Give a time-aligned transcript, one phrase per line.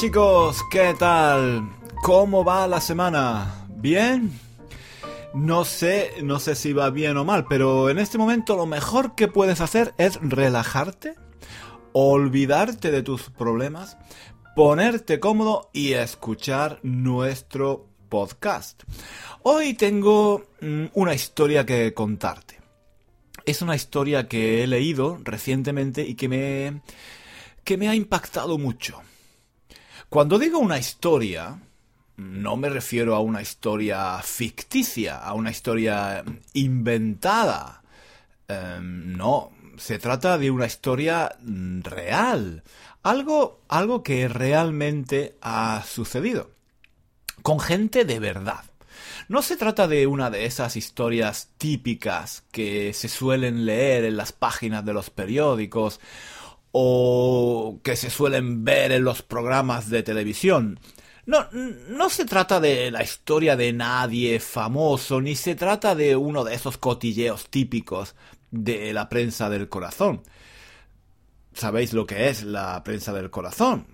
[0.00, 1.68] Chicos, ¿qué tal?
[2.02, 3.66] ¿Cómo va la semana?
[3.68, 4.32] ¿Bien?
[5.34, 9.14] No sé, no sé si va bien o mal, pero en este momento lo mejor
[9.14, 11.16] que puedes hacer es relajarte,
[11.92, 13.98] olvidarte de tus problemas,
[14.56, 18.84] ponerte cómodo y escuchar nuestro podcast.
[19.42, 22.58] Hoy tengo mm, una historia que contarte.
[23.44, 26.80] Es una historia que he leído recientemente y que me
[27.64, 29.02] que me ha impactado mucho.
[30.10, 31.60] Cuando digo una historia,
[32.16, 37.84] no me refiero a una historia ficticia, a una historia inventada.
[38.48, 42.64] Em, no, se trata de una historia real.
[43.04, 46.50] Algo, algo que realmente ha sucedido.
[47.42, 48.64] Con gente de verdad.
[49.28, 54.32] No se trata de una de esas historias típicas que se suelen leer en las
[54.32, 56.00] páginas de los periódicos
[56.72, 60.78] o que se suelen ver en los programas de televisión.
[61.26, 66.44] No, no se trata de la historia de nadie famoso, ni se trata de uno
[66.44, 68.14] de esos cotilleos típicos
[68.50, 70.22] de la prensa del corazón.
[71.52, 73.86] ¿Sabéis lo que es la prensa del corazón?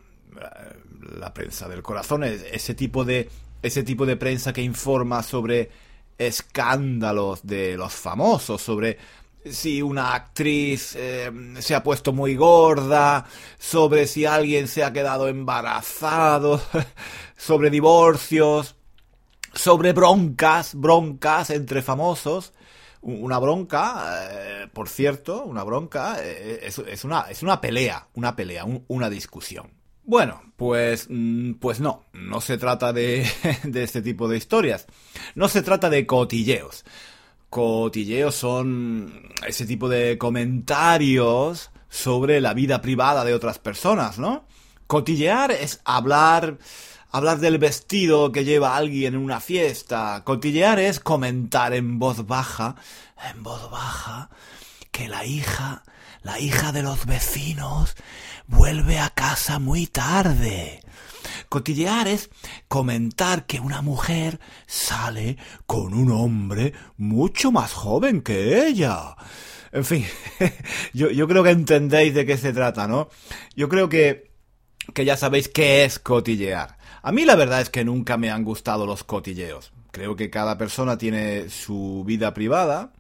[1.19, 3.29] La prensa del corazón es ese tipo de
[3.63, 5.71] ese tipo de prensa que informa sobre
[6.19, 8.99] escándalos de los famosos, sobre
[9.51, 13.27] si una actriz eh, se ha puesto muy gorda,
[13.59, 16.61] sobre si alguien se ha quedado embarazado,
[17.37, 18.77] sobre divorcios,
[19.55, 22.53] sobre broncas, broncas entre famosos.
[23.03, 28.65] Una bronca, eh, por cierto, una bronca eh, es, una, es una pelea, una pelea,
[28.89, 29.71] una discusión.
[30.03, 33.29] Bueno, pues, mm, pues no, no se trata de,
[33.65, 34.87] de este tipo de historias.
[35.35, 36.85] No se trata de cotilleos
[37.57, 44.45] cotilleos son ese tipo de comentarios sobre la vida privada de otras personas, ¿no?
[44.87, 46.59] Cotillear es hablar
[47.11, 50.21] hablar del vestido que lleva alguien en una fiesta.
[50.23, 52.77] Cotillear es comentar en voz baja,
[53.33, 54.29] en voz baja,
[54.97, 55.83] que la hija,
[56.23, 57.97] la hija de los vecinos,
[58.47, 60.81] vuelve a casa muy tarde.
[61.51, 62.31] Cotillear es
[62.67, 65.37] comentar que una mujer sale
[65.67, 69.17] con un hombre mucho más joven que ella.
[69.71, 70.07] En fin,
[70.95, 73.11] yo, yo creo que entendéis de qué se trata, ¿no?
[73.55, 74.31] Yo creo que,
[74.95, 76.79] que ya sabéis qué es cotillear.
[77.03, 79.75] A mí la verdad es que nunca me han gustado los cotilleos.
[79.91, 82.95] Creo que cada persona tiene su vida privada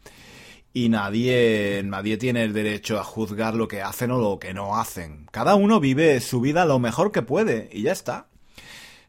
[0.76, 4.76] y nadie, nadie tiene el derecho a juzgar lo que hacen o lo que no
[4.76, 5.26] hacen.
[5.30, 8.28] Cada uno vive su vida lo mejor que puede y ya está.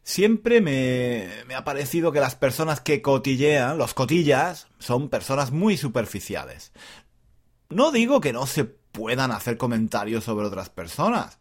[0.02, 5.76] Siempre me, me ha parecido que las personas que cotillean, los cotillas, son personas muy
[5.76, 6.72] superficiales.
[7.68, 11.38] No digo que no se puedan hacer comentarios sobre otras personas,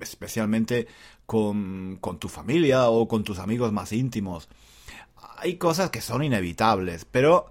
[0.00, 0.88] especialmente
[1.26, 4.48] con, con tu familia o con tus amigos más íntimos.
[5.36, 7.50] Hay cosas que son inevitables, pero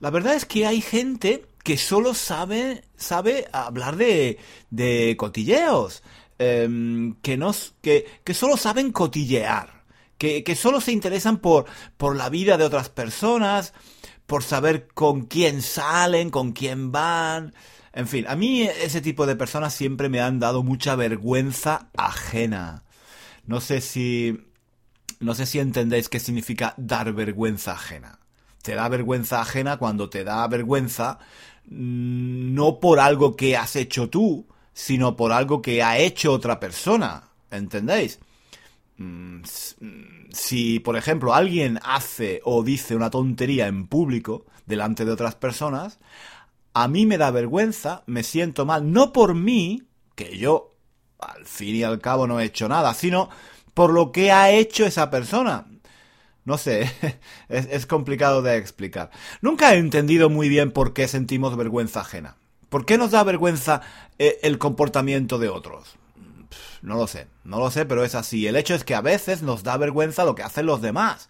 [0.00, 4.38] la verdad es que hay gente que solo sabe, sabe hablar de,
[4.70, 6.02] de cotilleos,
[6.38, 9.84] em, que, nos, que, que solo saben cotillear,
[10.18, 11.64] que, que solo se interesan por,
[11.96, 13.72] por la vida de otras personas,
[14.26, 17.54] por saber con quién salen, con quién van.
[17.94, 22.84] En fin, a mí ese tipo de personas siempre me han dado mucha vergüenza ajena.
[23.46, 24.38] No sé si...
[25.20, 28.18] No sé si entendéis qué significa dar vergüenza ajena
[28.64, 31.18] te da vergüenza ajena cuando te da vergüenza
[31.66, 36.58] mm, no por algo que has hecho tú, sino por algo que ha hecho otra
[36.58, 37.28] persona.
[37.50, 38.20] ¿Entendéis?
[38.96, 39.42] Mm,
[39.80, 45.34] mm, si, por ejemplo, alguien hace o dice una tontería en público delante de otras
[45.34, 45.98] personas,
[46.72, 49.82] a mí me da vergüenza, me siento mal, no por mí,
[50.14, 50.74] que yo
[51.18, 53.28] al fin y al cabo no he hecho nada, sino
[53.74, 55.66] por lo que ha hecho esa persona.
[56.44, 56.90] No sé,
[57.48, 59.10] es, complicado de explicar.
[59.40, 62.36] Nunca he entendido muy bien por qué sentimos vergüenza ajena.
[62.68, 63.80] ¿Por qué nos da vergüenza
[64.18, 65.96] eh, el comportamiento de otros?
[66.82, 68.46] No lo sé, no lo sé, pero es así.
[68.46, 71.28] El hecho es que a veces nos da vergüenza lo que hacen los demás.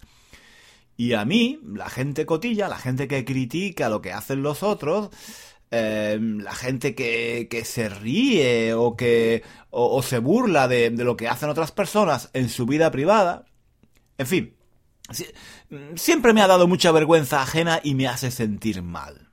[0.96, 5.11] Y a mí, la gente cotilla, la gente que critica lo que hacen los otros,
[5.70, 11.16] eh, la gente que, que, se ríe o que o, se burla de, de lo
[11.16, 13.44] que hacen otras personas en su vida privada,
[14.19, 14.55] en fin,
[15.96, 19.28] Siempre me ha dado mucha vergüenza ajena y me hace sentir mal.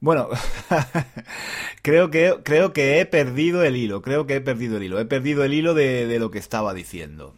[0.00, 0.28] Bueno,
[1.82, 5.04] creo que, creo que he perdido el hilo, creo que he perdido el hilo, he
[5.04, 7.34] perdido el hilo de, de lo que estaba diciendo.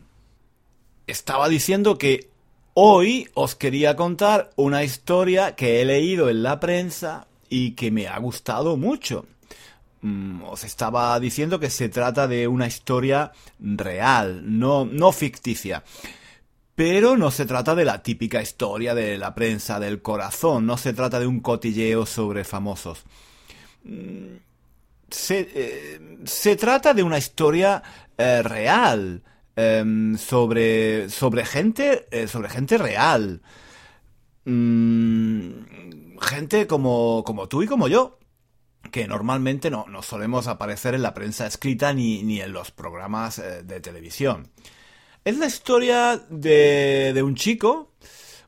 [1.07, 2.31] Estaba diciendo que
[2.75, 8.09] hoy os quería contar una historia que he leído en la prensa y que me
[8.09, 9.27] ha gustado mucho.
[10.03, 15.85] mm, os estaba diciendo que se trata de una historia real, no, no ficticia.
[16.75, 20.95] Pero no se trata de la típica historia de la prensa del corazón, no se
[20.95, 23.05] trata de un cotilleo sobre famosos.
[23.85, 24.37] Mm,
[25.11, 27.83] se, eh, se trata de una historia
[28.17, 29.23] eh, real,
[29.55, 33.43] em, sobre, sobre gente, eh, sobre gente real.
[34.45, 38.19] Mm, gente como, como tú y como yo,
[38.91, 43.37] que normalmente no, no solemos aparecer en la prensa escrita ni, ni en los programas
[43.65, 44.51] de televisión.
[45.25, 47.93] Es la historia de, de un chico,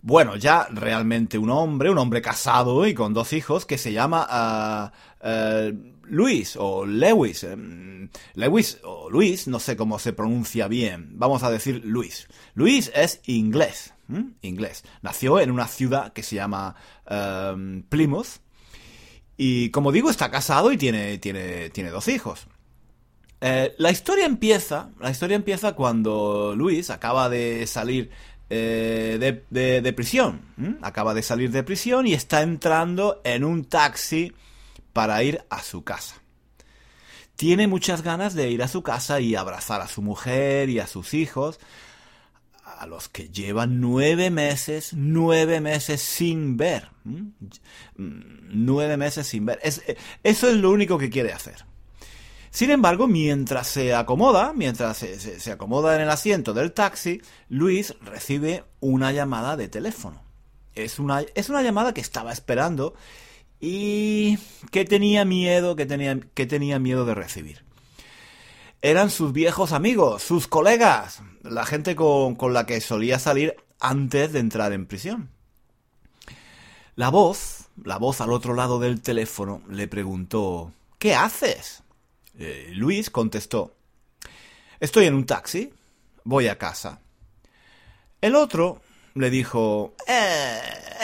[0.03, 4.93] bueno, ya realmente un hombre, un hombre casado y con dos hijos, que se llama
[5.23, 5.73] eh,
[6.03, 7.45] Luis o Lewis.
[7.45, 11.09] Em, Lewis o Luis, no sé cómo se pronuncia bien.
[11.13, 12.29] Vamos a decir Luis.
[12.55, 13.95] Luis es inglés.
[14.43, 14.85] Inglés.
[15.01, 16.77] Nació en una ciudad que se llama
[17.07, 18.41] em, Plymouth.
[19.39, 22.47] Y como digo, está casado y tiene, tiene, tiene dos hijos.
[23.41, 28.11] Eh, la historia empieza, la historia empieza cuando Luis acaba de salir
[28.51, 30.43] eh, de, prisión,
[30.83, 34.33] acaba de salir de prisión y está entrando en un taxi
[34.93, 36.17] para ir a su casa.
[37.37, 40.87] Tiene muchas ganas de ir a su casa y abrazar a su mujer y a
[40.87, 41.59] sus hijos,
[42.65, 46.91] a los que llevan nueve meses, nueve meses sin ver.
[47.97, 49.59] Nueve meses sin ver.
[49.63, 51.65] Eh, eso es lo único que quiere hacer.
[52.55, 58.63] Sin embargo, mientras se acomoda, mientras se, acomoda en el asiento del taxi, Luis recibe
[58.79, 60.23] una llamada de teléfono.
[60.77, 62.95] Es una, es una llamada que estaba esperando
[63.59, 64.39] y
[64.71, 67.65] que tenía miedo, que tenía, que tenía miedo de recibir.
[68.83, 74.33] Eran sus viejos amigos, sus colegas, la gente con, con la que solía salir antes
[74.33, 75.29] de entrar en prisión.
[76.95, 80.71] La voz, la voz al otro lado del teléfono, le preguntó
[81.01, 81.84] ¿Qué haces?
[82.39, 83.75] Eh, Luis contestó,
[84.81, 85.73] Estoy en un taxi,
[86.25, 87.01] voy a casa.
[88.21, 88.83] El otro
[89.15, 90.61] le dijo, eh,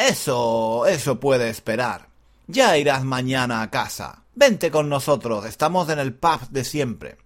[0.08, 2.08] eso, eso puede esperar.
[2.46, 4.24] Ya irás mañana a casa.
[4.34, 7.16] Vente con nosotros, estamos en el pub de siempre.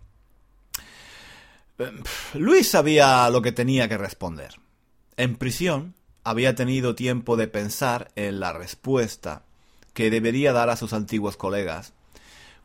[1.78, 1.90] Eh,
[2.34, 4.54] Luis sabía lo que tenía que responder.
[5.16, 9.42] En prisión había tenido tiempo de pensar en la respuesta
[9.92, 11.92] que debería dar a sus antiguos colegas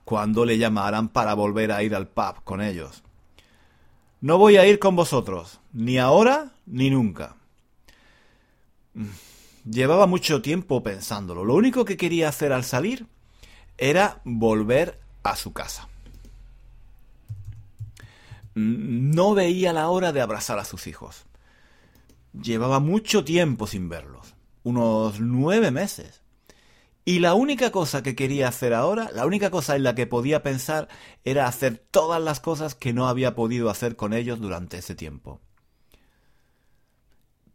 [0.10, 3.04] cuando le llamaran para volver a ir al pub con ellos.
[4.22, 7.36] No voy a ir con vosotros, ni ahora ni nunca.
[8.96, 9.06] Mm,
[9.70, 11.46] llevaba mucho tiempo pensándolo.
[11.46, 13.06] Lo único que quería hacer al salir
[13.78, 15.88] era volver a su casa.
[18.56, 21.26] Mm, no veía la hora de abrazar a sus hijos.
[22.34, 24.34] Llevaba mucho tiempo sin verlos,
[24.64, 26.24] unos nueve meses.
[27.06, 30.44] Y la única cosa que quería hacer ahora, la única cosa en la que podía
[30.44, 30.88] pensar
[31.24, 35.42] era hacer todas las cosas que no había podido hacer con ellos durante ese tiempo.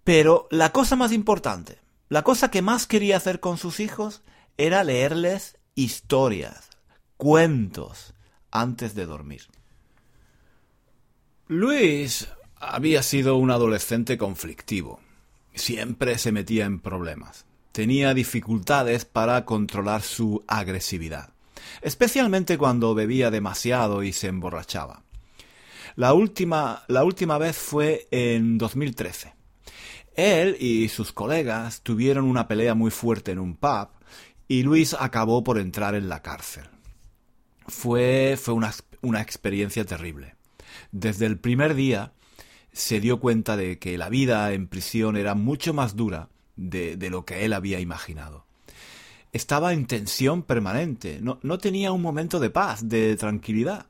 [0.03, 4.23] Pero la cosa más importante, la cosa que más quería hacer con sus hijos
[4.57, 6.71] era leerles historias,
[7.17, 8.15] cuentos,
[8.51, 9.43] antes de dormir.
[11.47, 15.01] Luis había sido un adolescente conflictivo.
[15.55, 21.31] Siempre se metía en problemas tenía dificultades para controlar su agresividad,
[21.83, 25.03] especialmente cuando bebía demasiado y se emborrachaba.
[25.97, 29.35] La última, la última vez fue en 2013.
[30.15, 33.89] Él y sus colegas tuvieron una pelea muy fuerte en un pub
[34.47, 36.69] y Luis acabó por entrar en la cárcel.
[37.67, 40.37] Fue, fue una, una experiencia terrible.
[40.93, 42.13] Desde el primer día
[42.73, 47.25] se dio cuenta de que la vida en prisión era mucho más dura de, lo
[47.25, 48.45] que él había imaginado.
[49.33, 53.87] Estaba en tensión permanente, no, no tenía un momento de paz, de tranquilidad.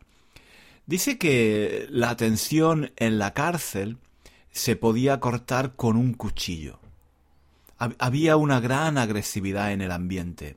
[0.87, 3.99] Dice que la tensión en la cárcel
[4.51, 6.79] se podía cortar con un cuchillo.
[7.77, 10.57] Había una gran agresividad en el ambiente.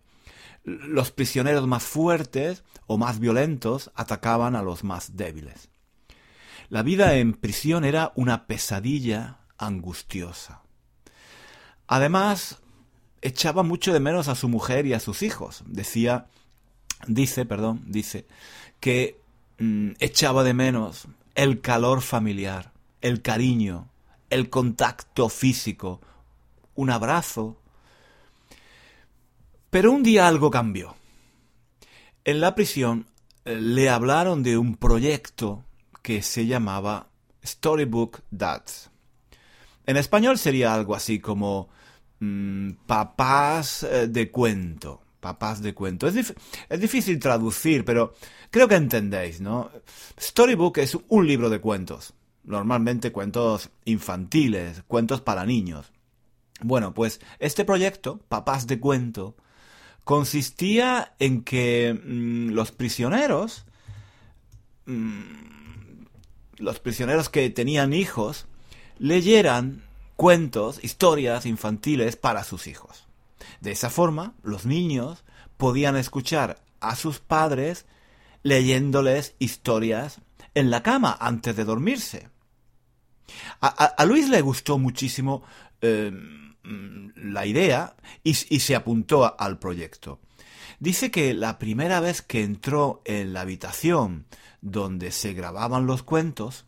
[0.64, 5.70] Los prisioneros más fuertes o más violentos atacaban a los más débiles.
[6.70, 10.62] La vida en prisión era una pesadilla angustiosa.
[11.88, 12.60] Además,
[13.22, 15.64] echaba mucho de menos a su mujer y a sus hijos.
[15.66, 16.28] Decía,
[17.08, 18.26] dice, perdón, dice,
[18.80, 19.20] que
[19.60, 23.88] mm, echaba de menos el calor familiar, el cariño,
[24.30, 26.02] el contacto físico,
[26.76, 27.58] un abrazo.
[29.70, 30.96] Pero un día algo cambió.
[32.24, 33.08] En la prisión
[33.46, 35.64] eh, le hablaron de un proyecto
[36.02, 37.08] que se llamaba
[37.46, 38.90] Storybook Dads.
[39.88, 41.70] En español sería algo así como
[42.20, 46.08] Mm, papás eh, de cuento, papás de cuento.
[46.08, 46.34] Es,
[46.80, 48.14] difícil traducir, pero
[48.50, 49.70] creo que entendéis, ¿no?
[50.20, 52.14] Storybook es un libro de cuentos.
[52.44, 55.92] Normalmente cuentos infantiles, cuentos para niños.
[56.62, 59.36] Bueno, pues este proyecto, Papás de Cuento,
[60.04, 63.66] consistía en que mm, los prisioneros,
[64.86, 65.22] mm,
[66.58, 68.48] los prisioneros que tenían hijos,
[69.00, 69.84] leyeran
[70.16, 73.08] cuentos, historias infantiles para sus hijos.
[73.62, 75.24] De esa forma, los niños
[75.58, 77.86] podían escuchar a sus padres
[78.44, 80.22] leyéndoles historias
[80.54, 82.30] en la cama antes de dormirse.
[83.62, 85.44] A, Luis le gustó muchísimo
[85.82, 86.12] eh,
[87.16, 90.20] la idea y, se apuntó al proyecto.
[90.80, 94.26] Dice que la primera vez que entró en la habitación
[94.62, 96.66] donde se grababan los cuentos,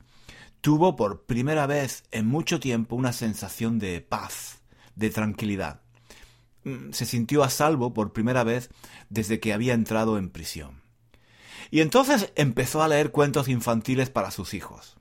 [0.62, 4.62] tuvo por primera vez en mucho tiempo una sensación de paz,
[4.96, 5.82] de tranquilidad.
[6.64, 8.70] Mm, se sintió a salvo por primera vez
[9.10, 10.82] desde que había entrado en prisión.
[11.72, 14.98] Y entonces empezó a leer cuentos infantiles para sus hijos.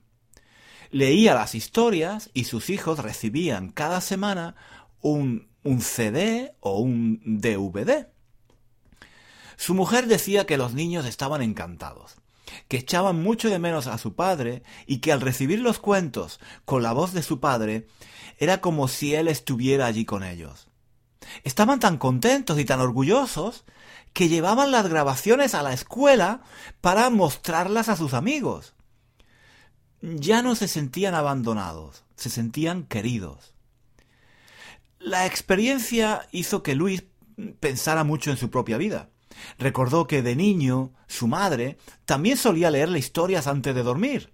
[0.91, 4.55] Leía las historias y sus hijos recibían cada semana
[5.01, 8.07] un, un CD o un DVD.
[9.55, 12.15] Su mujer decía que los niños estaban encantados,
[12.67, 16.83] que echaban mucho de menos a su padre y que al recibir los cuentos con
[16.83, 17.87] la voz de su padre
[18.37, 20.67] era como si él estuviera allí con ellos.
[21.43, 23.65] Estaban tan contentos y tan orgullosos
[24.13, 26.41] que llevaban las grabaciones a la escuela
[26.81, 28.73] para mostrarlas a sus amigos.
[30.01, 33.53] Ya no se sentían abandonados, se sentían queridos.
[34.99, 37.03] La experiencia hizo que Luis
[37.59, 39.09] pensara mucho en su propia vida.
[39.57, 44.31] Recordó que de niño su madre también solía leerle historias antes de dormir.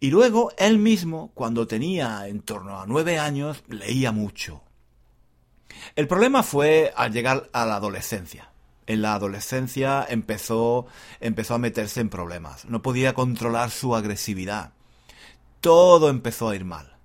[0.00, 4.62] Y luego él mismo, cuando tenía en torno a nueve años, leía mucho.
[5.96, 8.50] El problema fue al llegar a la adolescencia.
[8.86, 10.86] En la adolescencia empezó,
[11.20, 12.64] empezó a meterse en problemas.
[12.64, 14.72] No podía controlar su agresividad.
[15.60, 16.96] Todo empezó a ir mal.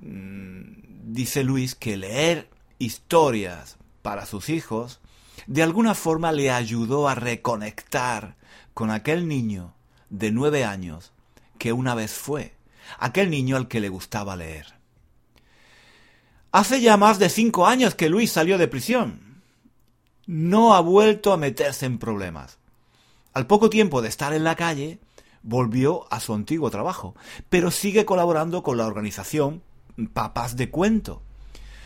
[0.00, 5.00] Mm, dice Luis que leer historias para sus hijos
[5.46, 8.36] de alguna forma le ayudó a reconectar
[8.74, 9.74] con aquel niño
[10.10, 11.12] de nueve años
[11.58, 12.54] que una vez fue,
[12.98, 14.74] aquel niño al que le gustaba leer.
[16.52, 19.42] Hace ya más de cinco años que Luis salió de prisión.
[20.26, 22.58] No ha vuelto a meterse en problemas.
[23.34, 24.98] Al poco tiempo de estar en la calle,
[25.42, 27.14] volvió a su antiguo trabajo,
[27.48, 29.62] pero sigue colaborando con la organización
[30.12, 31.22] Papás de Cuento.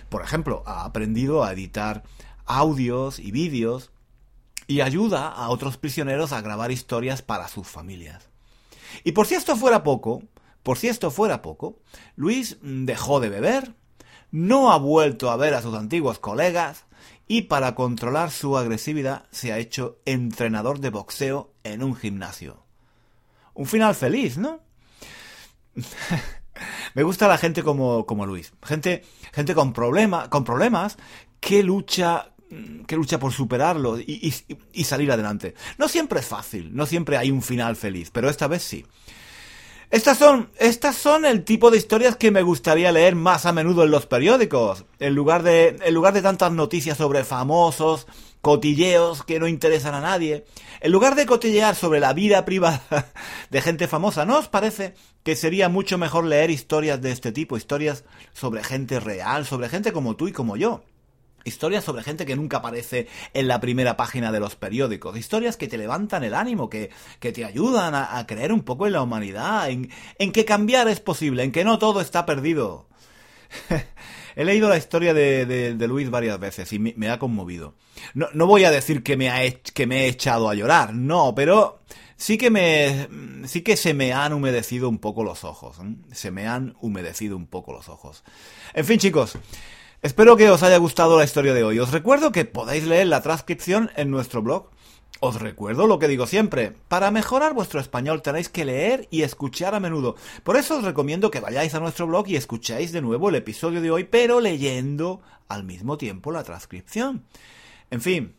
[0.08, 2.02] Por ejemplo, ha aprendido a editar
[2.58, 3.90] audios y vídeos
[4.66, 8.28] y ayuda a otros prisioneros a grabar historias para sus familias.
[9.04, 10.22] Y por si esto fuera poco,
[10.62, 11.78] por si esto fuera poco,
[12.16, 13.74] Luis dejó de beber,
[14.30, 16.84] no ha vuelto a ver a sus antiguos colegas
[17.26, 22.64] y para controlar su agresividad se ha hecho entrenador de boxeo en un gimnasio.
[23.54, 24.60] Un final feliz, ¿no?
[26.94, 28.52] Me gusta la gente como, como Luis.
[28.62, 30.96] Gente, gente con, problema, con problemas
[31.40, 32.32] que lucha,
[32.86, 34.34] que lucha por superarlo y,
[34.72, 35.54] y, salir adelante.
[35.78, 38.84] No siempre es fácil, no siempre hay un final feliz, pero esta vez sí.
[39.90, 43.82] Estas son, estas son el tipo de historias que me gustaría leer más a menudo
[43.82, 48.06] en los periódicos, en lugar de, en lugar de tantas noticias sobre famosos,
[48.40, 50.44] cotilleos que no interesan a nadie.
[50.80, 53.12] En lugar de cotillear sobre la vida privada
[53.50, 57.56] de gente famosa, ¿no os parece que sería mucho mejor leer historias de este tipo,
[57.56, 60.84] historias sobre gente real, sobre gente como tú y como yo?
[61.44, 65.16] Historias sobre gente que nunca aparece en la primera página de los periódicos.
[65.16, 68.92] Historias que te levantan el ánimo, que, que te ayudan a, creer un poco en
[68.92, 72.88] la humanidad, en, en que cambiar es posible, en que no todo está perdido.
[74.36, 75.44] He leído la historia de,
[75.74, 77.74] de, Luis varias veces y me, ha conmovido.
[78.14, 81.34] No, no, voy a decir que me, ha que me he echado a llorar, no,
[81.34, 81.80] pero
[82.16, 83.08] sí que me
[83.46, 85.78] sí que se me han humedecido un poco los ojos.
[86.12, 88.24] Se me han humedecido un poco los ojos.
[88.74, 89.36] En fin, chicos.
[90.02, 91.78] Espero que os haya gustado la historia de hoy.
[91.78, 94.70] Os recuerdo que podéis leer la transcripción en nuestro blog.
[95.20, 99.74] Os recuerdo lo que digo siempre, para mejorar vuestro español tenéis que leer y escuchar
[99.74, 100.16] a menudo.
[100.42, 103.82] Por eso os recomiendo que vayáis a nuestro blog y escuchéis de nuevo el episodio
[103.82, 107.26] de hoy, pero leyendo al mismo tiempo la transcripción.
[107.90, 108.36] En fin,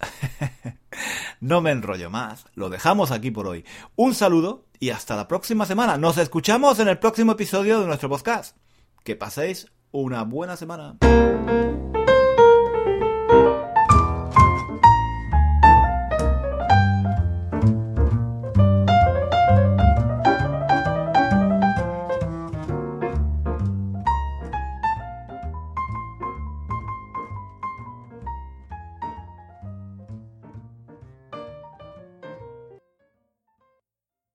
[1.40, 3.66] no me enrollo más, lo dejamos aquí por hoy.
[3.94, 5.98] Un saludo y hasta la próxima semana.
[5.98, 8.56] Nos escuchamos en el próximo episodio de nuestro podcast.
[9.04, 10.96] Que paséis una buena semana.